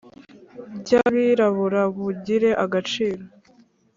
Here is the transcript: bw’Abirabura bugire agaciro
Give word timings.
bw’Abirabura 0.77 1.81
bugire 1.95 2.49
agaciro 2.63 3.23